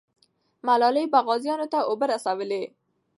ملالۍ 0.67 1.05
به 1.13 1.19
غازیانو 1.27 1.67
ته 1.73 1.79
اوبه 1.89 2.05
رسولې. 2.13 2.63